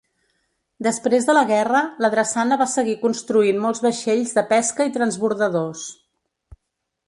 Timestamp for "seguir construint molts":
2.73-3.85